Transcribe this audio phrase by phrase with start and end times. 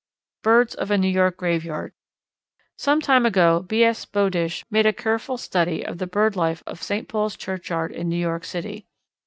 [0.41, 1.93] Birds of a New York Graveyard.
[2.75, 3.83] Some time ago B.
[3.83, 4.03] S.
[4.03, 7.07] Bowdish made a careful study of the bird life of St.
[7.07, 8.87] Paul's Churchyard, in New York City.